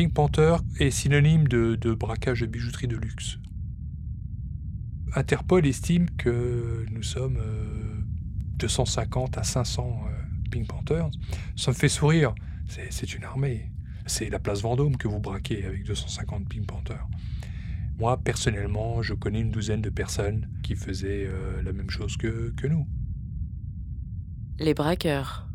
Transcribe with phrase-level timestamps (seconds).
[0.00, 3.38] Pink Panther est synonyme de, braquage de bijouterie de luxe.
[5.14, 7.38] Interpol estime que nous sommes
[8.56, 10.04] 250 à 500
[10.50, 11.10] Pink Panthers.
[11.54, 12.34] Ça me fait sourire.
[12.66, 13.70] C'est une armée.
[14.06, 17.06] C'est la place Vendôme que vous braquez avec 250 Pink Panthers.
[17.98, 22.54] Moi, personnellement, je connais une douzaine de personnes qui faisaient euh, la même chose que,
[22.56, 22.88] que nous.
[24.58, 25.46] Les braqueurs.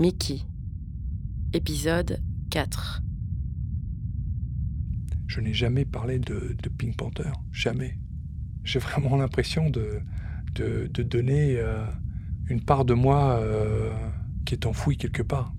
[0.00, 0.40] Mickey.
[1.52, 3.02] Épisode 4.
[5.30, 7.30] Je n'ai jamais parlé de, de, Pink Panther.
[7.52, 7.96] Jamais.
[8.64, 10.00] J'ai vraiment l'impression de,
[10.56, 11.86] de, de, donner euh,
[12.48, 13.92] une part de moi euh,
[14.44, 15.54] qui est enfouie quelque part.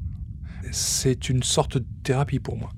[0.73, 2.73] C'est une sorte de thérapie pour moi.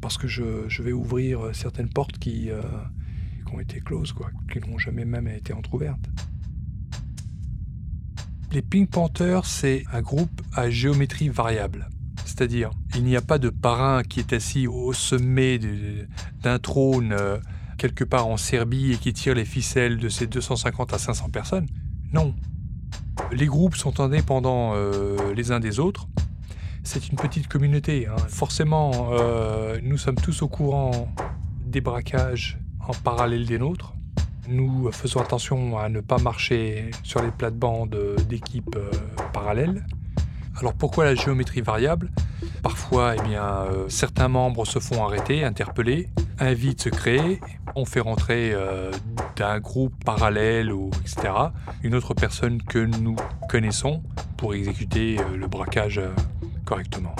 [0.00, 2.62] Parce que je, je vais ouvrir certaines portes qui, euh,
[3.44, 6.08] qui ont été closes, quoi, qui n'ont jamais même été entrouvertes.
[8.52, 11.88] Les Pink Panthers, c'est un groupe à géométrie variable.
[12.24, 15.58] C'est-à-dire, il n'y a pas de parrain qui est assis au sommet
[16.42, 17.38] d'un trône euh,
[17.78, 21.66] quelque part en Serbie et qui tire les ficelles de ces 250 à 500 personnes.
[22.12, 22.34] Non.
[23.32, 26.08] Les groupes sont indépendants euh, les uns des autres
[26.82, 28.06] c'est une petite communauté.
[28.06, 28.16] Hein.
[28.28, 31.12] Forcément, euh, nous sommes tous au courant
[31.66, 33.92] des braquages en parallèle des nôtres.
[34.48, 38.78] Nous faisons attention à ne pas marcher sur les plates-bandes d'équipes
[39.32, 39.84] parallèles.
[40.56, 42.10] Alors pourquoi la géométrie variable?
[42.62, 46.08] Parfois, eh bien, euh, certains membres se font arrêter, interpeller,
[46.38, 47.40] un vide se crée,
[47.74, 48.54] on fait rentrer
[49.36, 51.32] d'un groupe parallèle ou etc.
[51.82, 53.16] une autre personne que nous
[53.48, 54.02] connaissons
[54.36, 56.00] pour exécuter le braquage
[56.64, 57.14] correctement.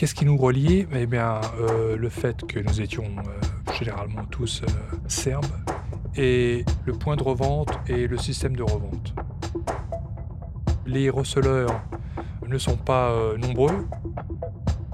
[0.00, 4.62] Qu'est-ce qui nous reliait Eh bien, euh, le fait que nous étions euh, généralement tous
[4.62, 5.44] euh, serbes,
[6.16, 9.14] et le point de revente et le système de revente.
[10.86, 11.82] Les receleurs
[12.50, 13.86] ne sont pas nombreux,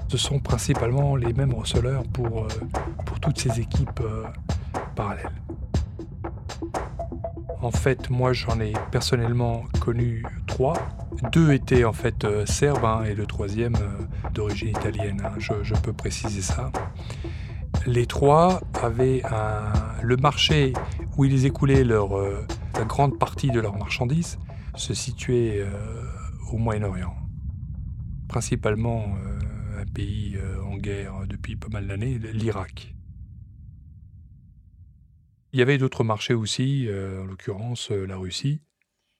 [0.07, 2.47] ce sont principalement les mêmes receleurs pour,
[3.05, 4.01] pour toutes ces équipes
[4.95, 5.31] parallèles.
[7.61, 10.75] En fait, moi j'en ai personnellement connu trois.
[11.31, 15.21] Deux étaient en fait euh, serbes hein, et le troisième euh, d'origine italienne.
[15.25, 15.33] Hein.
[15.39, 16.71] je, peux préciser ça.
[17.87, 19.23] Les trois avaient
[20.01, 20.73] le marché
[21.17, 24.37] où ils écoulaient leur, euh, la grande partie de leurs marchandises
[24.75, 25.65] se situait
[26.51, 27.15] au Moyen-Orient.
[28.37, 29.17] Principalement
[29.79, 32.93] un pays en guerre depuis pas mal d'années, l'Irak.
[35.53, 38.61] Il y avait d'autres marchés aussi, en l'occurrence la Russie.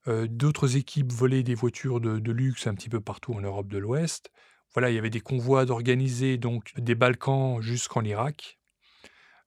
[0.08, 3.78] Euh, d'autres équipes volaient des voitures de, luxe un petit peu partout en Europe de
[3.78, 4.32] l'Ouest.
[4.74, 8.60] Voilà, il y avait des convois d'organiser donc des Balkans jusqu'en Irak.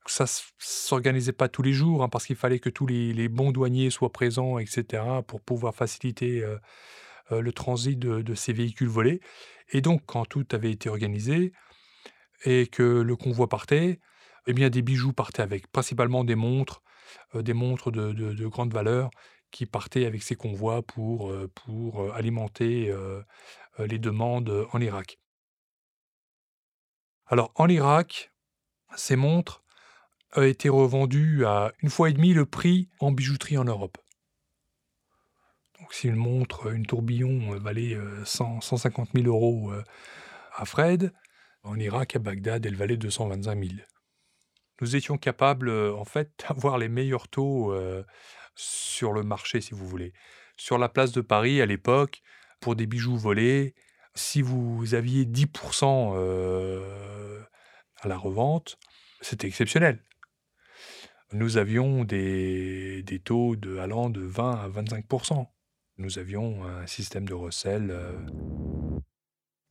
[0.07, 0.25] Ça
[0.59, 4.13] s'organisait pas tous les jours hein, parce qu'il fallait que tous les, bons douaniers soient
[4.13, 6.59] présents, etc., pour pouvoir faciliter euh, euh,
[7.31, 9.21] le transit de, ces véhicules volés.
[9.71, 11.53] Et donc, quand tout avait été organisé
[12.45, 14.01] et que le convoi partait,
[14.47, 16.83] eh bien, des bijoux partaient avec, principalement des montres,
[17.35, 19.11] des montres de, de grande valeur
[19.51, 22.95] qui partaient avec ces convois pour, pour alimenter
[23.79, 25.19] les demandes en Irak.
[27.31, 28.33] Alors en Irak,
[28.97, 29.63] ces montres
[30.35, 33.99] ont été revendues à une fois et demie le prix en bijouterie en Europe.
[35.91, 39.73] Donc si une montre, une tourbillon valait 150 000 euros
[40.55, 41.13] à Fred,
[41.65, 43.81] en Irak, à Bagdad, elle valait 225 000.
[44.81, 47.75] Nous étions capables, en fait, d'avoir les meilleurs taux
[48.55, 50.13] sur le marché, si vous voulez.
[50.57, 52.23] Sur la place de Paris, à l'époque,
[52.61, 53.75] pour des bijoux volés,
[54.15, 57.43] si vous aviez 10% euh,
[58.01, 58.79] à la revente,
[59.21, 60.05] c'était exceptionnel.
[61.33, 65.49] Nous avions des, taux allant de 20 à 25%.
[66.01, 68.13] Nous avions un système de recel euh,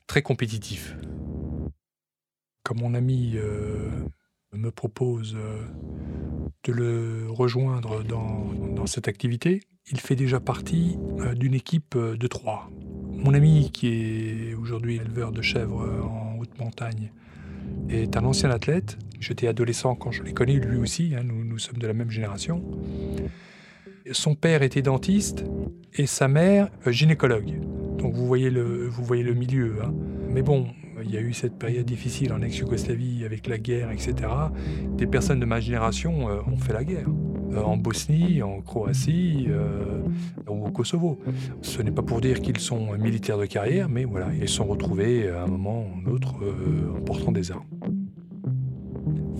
[0.06, 0.96] très compétitif.
[2.64, 3.90] Comme mon ami euh,
[4.54, 5.36] me propose
[6.64, 9.62] de le rejoindre dans, cette activité.
[9.92, 12.70] Il fait déjà partie euh, d'une équipe euh, de trois.
[13.12, 17.12] Mon ami, qui est aujourd'hui éleveur de chèvres euh, en haute montagne,
[17.90, 18.98] est un ancien athlète.
[19.20, 22.64] J'étais adolescent quand je l'ai connu, lui aussi, hein, nous sommes de la même génération.
[24.12, 25.46] Son père était dentiste
[25.94, 27.60] et sa mère gynécologue.
[27.98, 29.78] Donc vous voyez le, vous voyez le milieu.
[29.84, 29.94] Hein.
[30.30, 30.68] Mais bon,
[31.04, 34.16] il y a eu cette période difficile en ex-Yougoslavie avec la guerre, etc.
[34.98, 37.08] Des personnes de ma génération euh, ont fait la guerre.
[37.52, 40.02] Euh, en Bosnie, en Croatie euh,
[40.48, 41.20] ou au Kosovo.
[41.62, 45.30] Ce n'est pas pour dire qu'ils sont militaires de carrière, mais voilà, ils sont retrouvés
[45.30, 46.36] à un moment ou un autre
[46.96, 47.66] en portant des armes.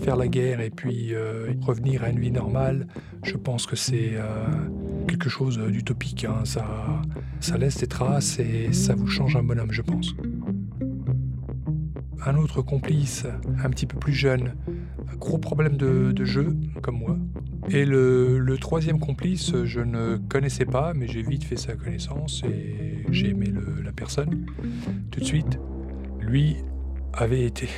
[0.02, 1.14] Faire la guerre et puis
[1.60, 2.86] revenir à une vie normale,
[3.22, 4.14] je pense que c'est
[5.06, 6.24] quelque chose d'utopique.
[6.24, 6.44] Hein.
[6.44, 6.64] Ça,
[7.40, 10.14] ça laisse des traces et ça vous change un bonhomme, je pense.
[12.26, 13.26] un autre complice,
[13.62, 14.54] un petit peu plus jeune,
[15.18, 17.16] gros problème de, jeu, comme moi.
[17.68, 23.04] Et le, troisième complice, je ne connaissais pas, mais j'ai vite fait sa connaissance et
[23.10, 23.52] j'ai aimé
[23.84, 24.46] la personne
[25.10, 25.58] tout de suite.
[26.20, 26.56] Lui
[27.12, 27.68] avait été,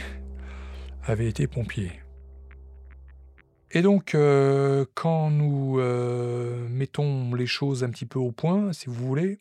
[1.04, 1.90] avait été pompier.
[3.74, 8.86] Et donc, euh, quand nous euh, mettons les choses un petit peu au point, si
[8.86, 9.38] vous voulez,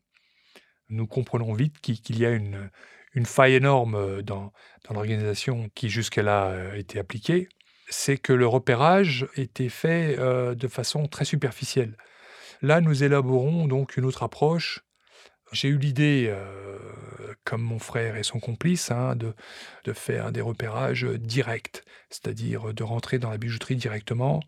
[0.89, 2.69] nous comprenons vite qu'il y a une,
[3.25, 4.53] faille énorme euh, dans,
[4.87, 7.49] dans l'organisation qui jusque-là était appliquée,
[7.89, 11.97] c'est que le repérage était fait de façon très superficielle.
[12.61, 14.79] Là, nous élaborons donc une autre approche
[15.51, 16.33] j'ai eu l'idée,
[17.51, 19.33] comme mon frère et son complice, hein, de,
[19.83, 24.39] de, faire des repérages directs, c'est-à-dire de rentrer dans la bijouterie directement,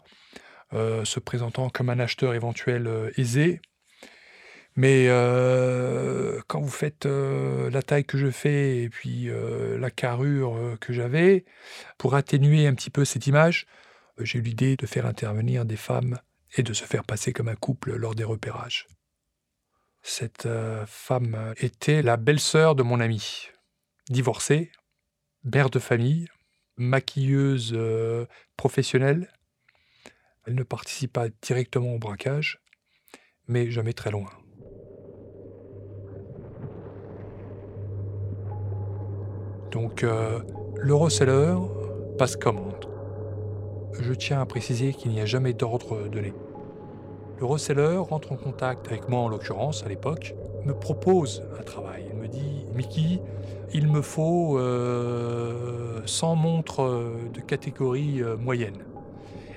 [0.72, 3.60] euh, se présentant comme un acheteur éventuel euh, aisé.
[4.78, 5.08] Mais
[6.48, 9.30] quand vous faites la taille que je fais et puis
[9.78, 11.46] la carrure que j'avais,
[12.00, 13.68] pour atténuer un petit peu cette image,
[14.18, 16.18] j'ai eu l'idée de faire intervenir des femmes
[16.58, 18.88] et de se faire passer comme un couple lors des repérages.
[20.06, 23.48] Cette euh, femme était la belle-sœur de mon ami,
[24.10, 24.70] divorcée,
[25.46, 26.28] mère de famille,
[26.76, 28.26] maquilleuse euh,
[28.58, 29.32] professionnelle.
[30.46, 32.60] Elle ne participe pas directement au braquage,
[33.48, 34.30] mais jamais très loin.
[39.72, 40.42] Donc, euh,
[40.76, 41.56] le reseller
[42.18, 42.90] passe commande.
[44.02, 46.34] Je tiens à préciser qu'il n'y a jamais d'ordre donné.
[47.44, 52.06] Le reseller rentre en contact avec moi, en l'occurrence, à l'époque, me propose un travail.
[52.10, 53.20] Il me dit Mickey,
[53.74, 58.78] il me faut 100 euh, montres euh, de catégorie euh, moyenne.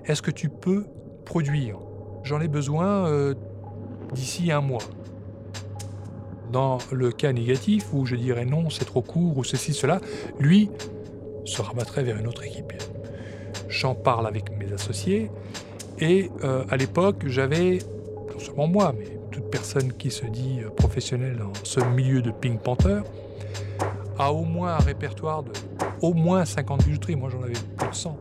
[0.05, 0.85] Est-ce que tu peux
[1.25, 1.79] produire?
[2.25, 3.33] J'en ai besoin
[4.13, 4.83] d'ici un mois.
[6.51, 10.01] Dans le cas négatif, où je dirais non, c'est trop court, ou ceci, cela,
[10.41, 10.71] lui
[11.45, 12.73] se rabattrait vers une autre équipe.
[13.69, 15.31] J'en parle avec mes associés
[15.99, 17.79] et euh, à l'époque, j'avais,
[18.33, 22.31] non seulement moi, mais toute personne qui se dit euh, professionnelle dans ce milieu de
[22.31, 23.01] Pink Panther,
[24.19, 25.53] a au moins un répertoire de
[26.03, 27.17] au moins 50 bijouteries.
[27.17, 28.19] Moi, j'en avais plus de 100.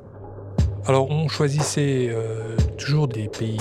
[0.85, 3.59] Alors, on choisissait euh, toujours des pays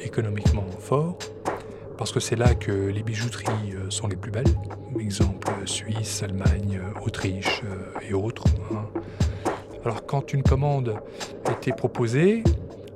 [0.00, 1.18] économiquement forts,
[1.98, 4.44] parce que c'est là que les bijouteries sont les plus belles.
[4.98, 7.62] Exemple, Suisse, Allemagne, Autriche
[8.08, 8.44] et autres.
[8.72, 8.86] Hein.
[9.84, 10.96] Alors, quand une commande
[11.50, 12.44] était proposée,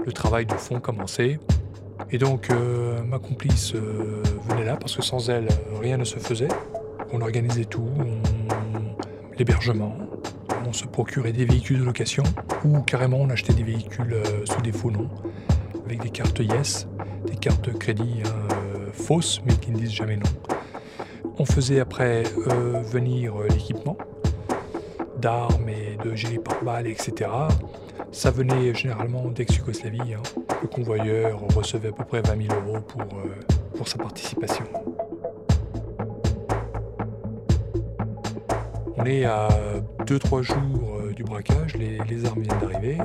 [0.07, 1.39] le travail de fond commençait.
[2.11, 5.49] Et donc euh, ma complice euh, venait là parce que sans elle,
[5.81, 6.49] rien ne se faisait.
[7.13, 7.89] On organisait tout,
[9.37, 9.97] l'hébergement,
[10.67, 12.23] on se procurait des véhicules de location
[12.65, 15.11] ou carrément on achetait des véhicules euh, sous des faux noms
[15.85, 16.87] avec des cartes Yes,
[17.27, 18.57] des cartes crédit hein,
[18.93, 20.31] fausses mais qui ne disent jamais non.
[21.39, 23.99] On faisait après venir l'équipement
[25.19, 27.31] d'armes et de gilets pare-balles, etc.
[28.17, 30.15] Ça venait généralement d'ex-Yougoslavie.
[30.15, 30.23] Hein.
[30.63, 33.37] Le convoyeur recevait à peu près 20 000 euros pour, euh,
[33.77, 34.65] pour sa participation.
[38.97, 39.49] On est à
[40.07, 42.99] 2-3 jours euh, du braquage, les, armes viennent d'arriver.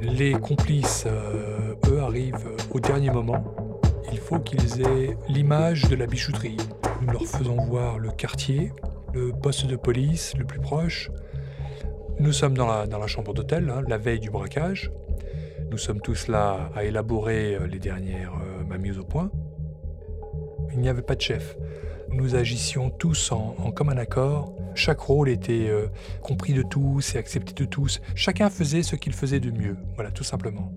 [0.00, 3.54] Les complices, euh, eux, arrivent au dernier moment.
[4.10, 6.56] Il faut qu'ils aient l'image de la bijouterie.
[7.02, 8.72] Nous leur faisons voir le quartier,
[9.14, 11.08] le poste de police le plus proche,
[12.20, 14.92] nous sommes dans la, chambre d'hôtel, hein, la veille du braquage.
[15.70, 19.30] Nous sommes tous là à élaborer euh, les dernières euh, au point.
[20.72, 21.56] Il n'y avait pas de chef.
[22.10, 24.54] Nous agissions tous en, commun accord.
[24.74, 25.86] Chaque rôle était euh,
[26.22, 28.02] compris de tous et accepté de tous.
[28.14, 29.76] Chacun faisait ce qu'il faisait de mieux.
[29.94, 30.72] Voilà, tout simplement.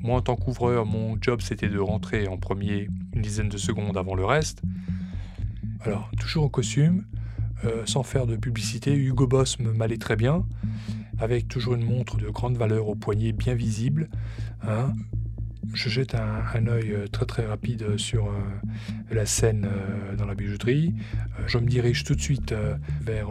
[0.00, 3.96] Moi, en tant qu'ouvreur, mon job, c'était de rentrer en premier une dizaine de secondes
[3.96, 4.62] avant le reste.
[5.82, 7.04] Alors, toujours en costume,
[7.64, 10.44] euh, sans faire de publicité, Hugo Boss me m'allait très bien,
[11.18, 14.08] avec toujours une montre de grande valeur au poignet bien visible.
[14.62, 14.94] Hein.
[15.74, 18.32] Je jette un, un, œil euh, très très rapide sur euh,
[19.10, 19.68] la scène
[20.16, 20.94] dans la bijouterie.
[21.46, 22.54] je me dirige tout de suite
[23.02, 23.28] vers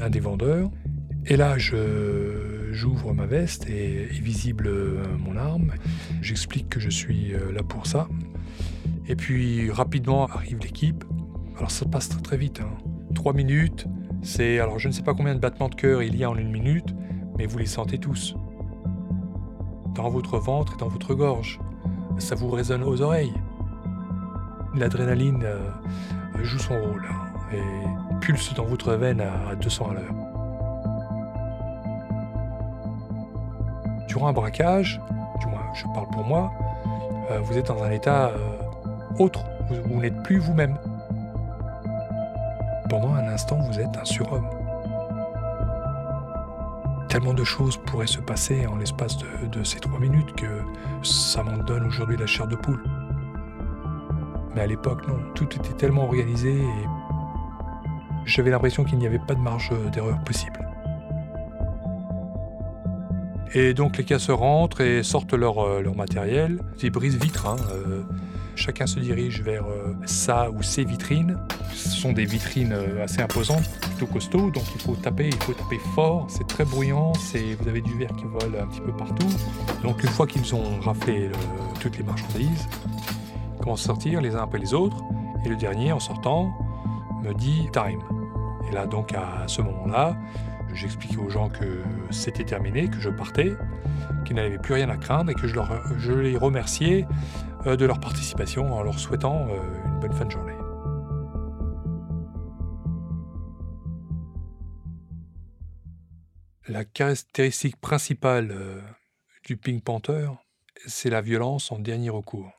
[0.00, 0.70] un des vendeurs.
[1.26, 4.70] Et là, j'ouvre ma veste et est visible
[5.18, 5.72] mon arme.
[6.20, 8.08] J'explique que je suis là pour ça.
[9.06, 11.04] Et puis rapidement arrive l'équipe.
[11.56, 12.60] Alors ça passe très très vite.
[12.60, 12.91] Hein.
[13.14, 13.86] 3 minutes,
[14.22, 14.58] c'est.
[14.58, 16.50] Alors je ne sais pas combien de battements de cœur il y a en une
[16.50, 16.94] minute,
[17.38, 18.34] mais vous les sentez tous.
[19.94, 21.60] Dans votre ventre et dans votre gorge.
[22.18, 23.32] Ça vous résonne aux oreilles.
[24.74, 25.70] L'adrénaline euh,
[26.42, 30.14] joue son rôle hein, et pulse dans votre veine à 200 à l'heure.
[34.08, 35.00] Durant un braquage,
[35.40, 36.52] du moins je parle pour moi,
[37.30, 38.38] euh, vous êtes dans un état euh,
[39.18, 40.78] autre, vous n'êtes plus vous-même
[43.32, 44.48] pendant un instant, vous êtes un surhomme.
[47.08, 50.62] Tellement de choses pourraient se passer en l'espace de, ces trois minutes que
[51.02, 52.82] ça m'en donne aujourd'hui la chair de poule.
[54.54, 56.86] Mais à l'époque, non, tout était tellement organisé et
[58.24, 60.68] j'avais l'impression qu'il n'y avait pas de marge d'erreur possible.
[63.54, 67.46] Et donc les casseurs rentrent et sortent leur, euh, leur matériel, des brises-vitres.
[67.46, 68.02] Hein, euh,
[68.56, 71.38] chacun se dirige vers euh, sa ou ses vitrines.
[71.72, 75.78] Ce sont des vitrines assez imposantes, plutôt costauds, donc il faut taper, il faut taper
[75.94, 76.26] fort.
[76.28, 79.28] C'est très bruyant, vous avez du verre qui vole un petit peu partout.
[79.82, 81.30] Donc une fois qu'ils ont raflé
[81.80, 82.68] toutes les marchandises,
[83.54, 85.02] ils commencent à sortir les uns après les autres.
[85.44, 86.52] Et le dernier, en sortant,
[87.22, 88.00] me dit time.
[88.68, 90.14] Et là, donc à ce moment-là,
[90.74, 93.52] J'expliquais aux gens que c'était terminé, que je partais,
[94.24, 98.72] qu'ils n'avaient plus rien à craindre et que je, les remerciais euh, de leur participation
[98.72, 100.56] en leur souhaitant euh, une bonne fin de journée.
[106.66, 108.80] La caractéristique principale euh,
[109.44, 110.28] du Pink Panther,
[110.86, 112.50] c'est la violence en dernier recours.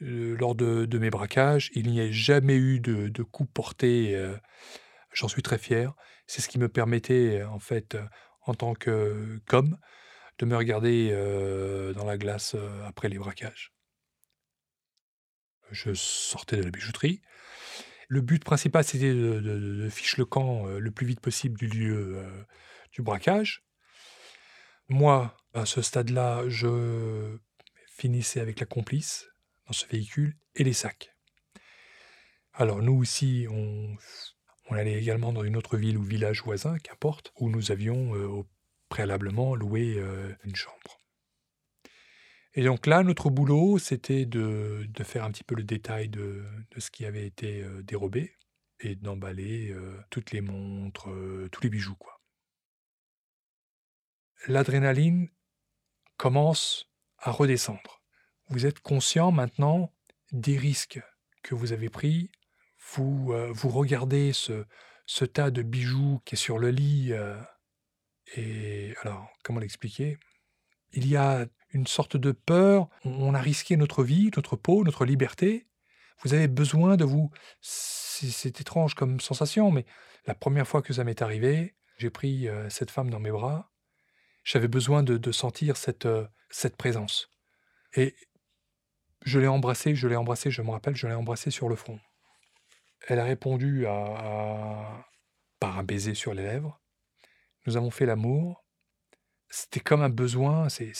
[0.00, 4.16] lors de, mes braquages, il n'y a jamais eu de, de coups portés
[5.12, 5.94] J'en suis très fier.
[6.26, 7.96] C'est ce qui me permettait, en fait,
[8.42, 9.78] en tant que com,
[10.38, 11.10] de me regarder
[11.96, 13.75] dans la glace après les braquages.
[15.70, 17.22] Je sortais de la bijouterie.
[18.08, 22.24] Le but principal, c'était de, ficher le camp le plus vite possible du lieu
[22.92, 23.64] du braquage.
[24.88, 27.36] Moi, à ce stade-là, je
[27.88, 29.26] finissais avec la complice
[29.66, 31.16] dans ce véhicule et les sacs.
[32.52, 33.96] Alors nous aussi, on
[34.74, 38.42] allait également dans une autre ville ou village voisin, qu'importe, où nous avions euh,
[38.88, 40.95] préalablement loué euh, une chambre.
[42.56, 46.44] Et donc là, notre boulot, c'était de, faire un petit peu le détail de,
[46.76, 48.34] ce qui avait été euh, dérobé
[48.80, 49.74] et d'emballer
[50.10, 51.08] toutes les montres,
[51.50, 51.96] tous les bijoux.
[54.48, 55.30] L'adrénaline
[56.18, 58.02] commence à redescendre.
[58.50, 59.94] Vous êtes conscient maintenant
[60.32, 61.00] des risques
[61.42, 62.30] que vous avez pris
[62.94, 64.64] vous, euh, regardez ce,
[65.06, 67.40] ce, tas de bijoux qui est sur le lit, euh,
[68.36, 70.18] et alors, comment l'expliquer?
[70.92, 75.04] Il y a une sorte de peur, on a risqué notre vie, notre peau, notre
[75.04, 75.66] liberté,
[76.22, 77.30] vous avez besoin de vous...
[77.60, 79.84] C'est étrange comme sensation, mais
[80.26, 83.70] la première fois que ça m'est arrivé, j'ai pris euh, cette femme dans mes bras,
[84.44, 86.08] j'avais besoin de, sentir cette,
[86.50, 87.30] cette présence.
[87.94, 88.14] Et
[89.24, 91.98] je l'ai embrassée, je l'ai embrassée, je me rappelle, je l'ai embrassée sur le front.
[93.08, 93.84] Elle a répondu
[95.60, 96.80] par un baiser sur les lèvres.
[97.66, 98.64] Nous avons fait l'amour.
[99.48, 100.92] C'était comme un besoin, c'est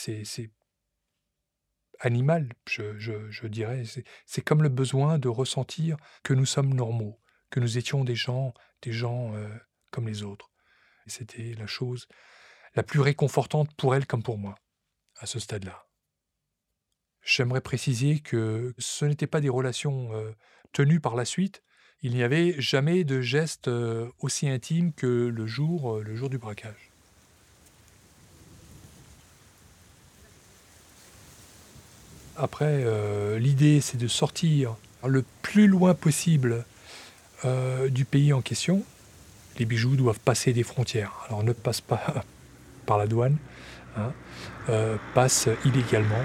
[2.01, 3.85] animal, je, dirais.
[4.27, 8.55] C'est comme le besoin de ressentir que nous sommes normaux, que nous étions des gens,
[8.83, 9.49] des gens euh,
[9.91, 10.51] comme les autres.
[11.07, 12.09] C'était la chose
[12.75, 14.57] la plus réconfortante pour elle comme pour moi,
[15.19, 15.87] à ce stade-là.
[17.23, 20.33] J'aimerais préciser que ce n'étaient pas des relations euh,
[20.73, 21.63] tenues par la suite,
[22.03, 26.39] il n'y avait jamais de geste euh, aussi intime que le jour, le jour du
[26.39, 26.93] braquage.
[32.39, 34.77] Après, euh, l'idée, c'est de sortir
[35.07, 36.65] le plus loin possible
[37.91, 38.83] du pays en question.
[39.59, 41.13] Les bijoux doivent passer des frontières.
[41.29, 42.25] Alors ne passent pas
[42.87, 43.37] par la douane,
[43.97, 44.11] hein,
[45.15, 46.25] passent illégalement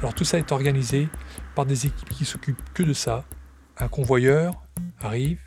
[0.00, 1.08] Alors tout ça est organisé
[1.54, 3.24] par des équipes qui s'occupent que de ça.
[3.76, 4.54] Un convoyeur
[5.02, 5.38] arrive,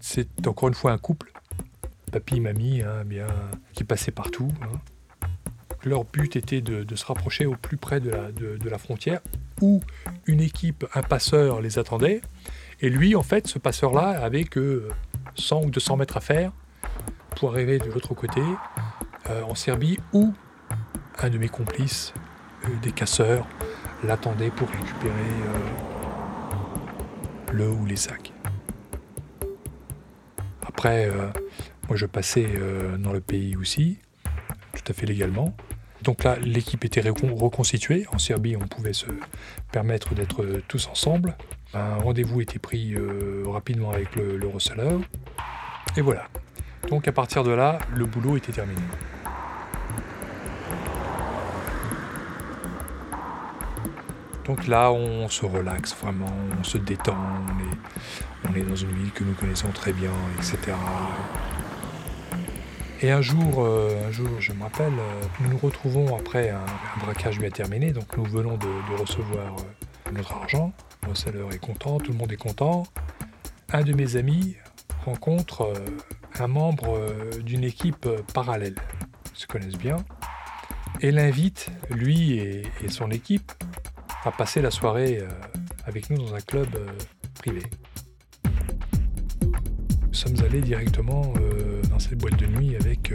[0.00, 1.30] c'est encore une fois un couple,
[2.10, 3.26] papy, mamie, hein, bien,
[3.72, 4.52] qui passaient partout.
[4.62, 4.78] Hein.
[5.84, 8.10] Leur but était de, se rapprocher au plus près de
[8.64, 9.20] la, frontière,
[9.60, 9.80] où
[10.26, 12.20] une équipe, un passeur les attendait.
[12.80, 14.88] Et lui, en fait, ce passeur-là avait que
[15.36, 16.52] 100 ou 200 mètres à faire
[17.36, 18.42] pour arriver de l'autre côté,
[19.30, 20.32] euh, en Serbie, où
[21.18, 22.12] un de mes complices
[22.64, 23.46] euh, des casseurs
[24.04, 25.58] l'attendaient pour récupérer euh,
[27.52, 28.32] le ou les sacs.
[30.66, 31.10] Après,
[31.88, 32.46] moi je passais
[32.98, 33.98] dans le pays aussi,
[34.74, 35.54] tout à fait légalement.
[36.02, 38.06] Donc là, l'équipe était reconstituée.
[38.12, 39.06] En Serbie, on pouvait se
[39.72, 41.36] permettre d'être tous ensemble.
[41.74, 42.94] Un rendez-vous était pris
[43.46, 44.48] rapidement avec le, le.
[45.96, 46.28] Et voilà.
[46.88, 48.80] Donc à partir de là, le boulot était terminé.
[54.48, 57.18] Donc là, on se relaxe vraiment, on se détend,
[58.48, 60.72] on est, dans une ville que nous connaissons très bien, etc.
[63.00, 64.92] Et un jour, un jour je me rappelle,
[65.40, 66.64] nous nous retrouvons après un,
[67.00, 69.54] braquage bien terminé, donc nous venons de, recevoir
[70.12, 70.72] notre argent.
[71.08, 72.84] Le selleur est content, tout le monde est content.
[73.72, 74.56] Un de mes amis
[75.04, 75.72] rencontre
[76.40, 77.00] un membre
[77.40, 78.76] d'une équipe parallèle.
[79.32, 79.98] Ils se connaissent bien
[81.00, 83.52] et l'invite, lui et, son équipe,
[84.24, 85.28] à passer la soirée euh,
[85.84, 86.86] avec nous dans un club euh,
[87.38, 87.62] privé.
[90.06, 91.57] Nous sommes allés directement euh,
[91.98, 93.12] cette boîte de nuit avec,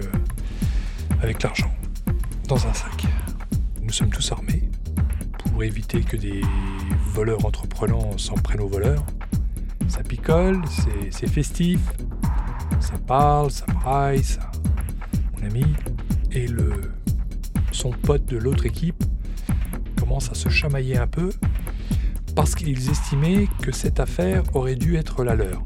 [1.21, 1.71] avec l'argent,
[2.47, 3.05] dans un sac.
[3.81, 4.69] Nous sommes tous armés
[5.39, 6.41] pour éviter que des
[7.13, 9.05] voleurs entreprenants s'en prennent aux voleurs.
[9.87, 10.61] Ça picole,
[11.11, 11.79] c'est festif,
[12.79, 14.49] ça parle, ça braille, ça...
[15.37, 15.65] Mon ami,
[16.31, 16.93] et le
[17.71, 19.03] son pote de l'autre équipe
[19.99, 21.31] commence à se chamailler un peu
[22.35, 25.63] parce qu'ils estimaient que cette affaire aurait dû être la leur.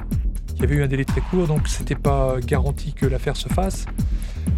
[0.57, 3.47] Il y avait eu un délai très court, donc c'était pas garanti que l'affaire se
[3.47, 3.85] fasse.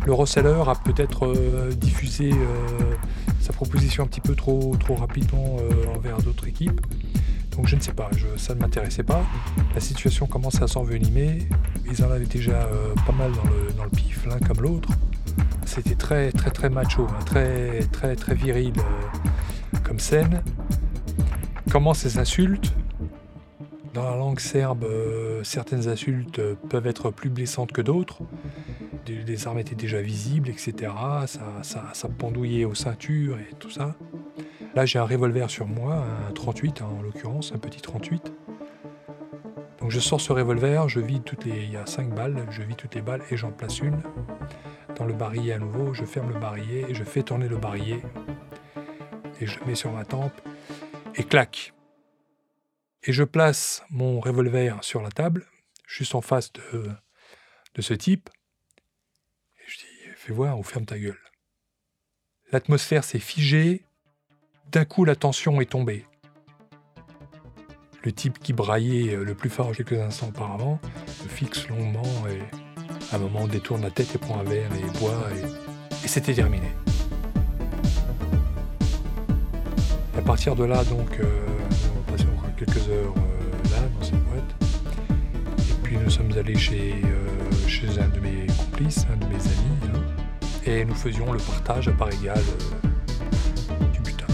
[0.06, 2.96] Le reseller a peut-être euh, diffusé euh,
[3.42, 6.80] sa proposition un petit peu trop, trop rapidement euh, envers d'autres équipes.
[7.52, 9.26] Donc je ne sais pas, ça ne m'intéressait pas.
[9.76, 11.40] La situation commençait à s'envenimer.
[11.92, 12.70] Ils en avaient déjà
[13.06, 14.90] pas mal dans le, dans le pif, l'un comme l'autre
[15.70, 18.74] c'était très très très macho, hein, très très très viril
[19.84, 20.42] comme scène.
[21.70, 22.74] Comment ces insultes
[23.94, 28.22] Dans la langue serbe, euh, certaines insultes peuvent être plus blessantes que d'autres.
[29.08, 30.92] Les armes étaient déjà visibles, etc.
[31.26, 33.96] Ça, ça, ça pendouillait aux ceintures et tout ça.
[34.76, 38.32] Là, j'ai un revolver sur moi, un 38 hein, en l'occurrence, un petit 38.
[39.80, 41.64] Donc je sors ce revolver, je vide toutes les.
[41.64, 44.00] Il y a 5 balles, je vide toutes les balles et j'en place une
[45.00, 48.02] dans le barillet à nouveau, je ferme le barillet et je fais tourner le barillet
[49.40, 50.34] et je le mets sur ma tempe
[51.16, 51.74] et clac.
[53.04, 55.46] Et je place mon revolver sur la table,
[55.88, 56.90] juste en face de,
[57.76, 58.30] de ce type.
[59.58, 61.20] Et je dis, fais voir ou ferme ta gueule.
[62.52, 63.84] L'atmosphère s'est figée.
[64.72, 66.06] D'un coup, la tension est tombée.
[68.04, 70.80] Le type qui braillait le plus fort quelques instants auparavant
[71.24, 72.40] me fixe longuement et
[73.12, 75.28] à un moment, détourne la tête et prend un verre et boit,
[76.04, 76.68] et, c'était terminé.
[80.18, 81.46] à partir de là, donc, euh,
[82.60, 84.56] quelques heures euh, là, dans cette boîte.
[85.70, 89.36] Et puis nous sommes allés chez, euh, chez un de mes complices, un de mes
[89.36, 90.04] amis, hein,
[90.66, 92.44] et nous faisions le partage à part égale
[94.04, 94.28] butin.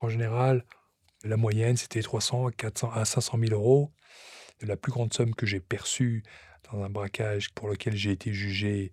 [0.00, 0.66] En général,
[1.24, 3.92] la moyenne, c'était 300 400, à 500 000 euros.
[4.60, 6.22] La plus grande somme que j'ai perçue
[6.70, 8.92] dans un braquage pour lequel j'ai été jugé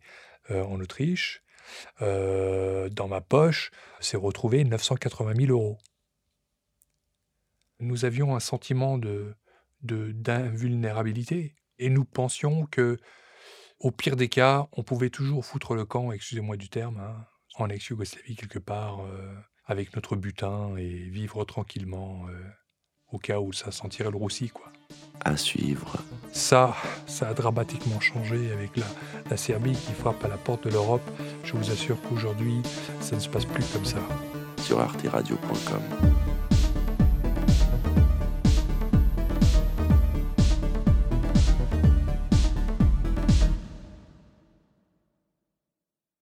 [0.49, 1.43] euh, en Autriche,
[2.02, 5.78] euh, dans ma poche, s'est retrouvé 980 000 euros.
[7.80, 9.36] Nous avions un sentiment de
[9.84, 13.00] d'invulnérabilité et nous pensions que,
[13.80, 17.67] au pire des cas, on pouvait toujours foutre le camp, excusez-moi du terme, hein, en
[17.67, 19.04] ex-Yougoslavie quelque part.
[19.04, 19.34] Euh,
[19.71, 22.34] avec notre butin et vivre tranquillement euh,
[23.12, 24.71] au cas où ça sentirait le roussi, quoi.
[25.24, 25.97] À suivre.
[26.32, 28.86] Ça, ça a dramatiquement changé avec la,
[29.30, 31.08] la Serbie qui frappe à la porte de l'Europe.
[31.43, 32.62] Je vous assure qu'aujourd'hui,
[33.02, 34.00] ça ne se passe plus comme ça.
[34.58, 36.40] Sur arteradio.com.